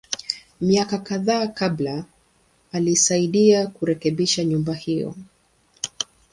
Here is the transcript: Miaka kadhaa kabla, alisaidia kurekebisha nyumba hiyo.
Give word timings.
Miaka 0.61 0.97
kadhaa 0.99 1.47
kabla, 1.47 2.05
alisaidia 2.71 3.67
kurekebisha 3.67 4.43
nyumba 4.43 4.73
hiyo. 4.73 5.15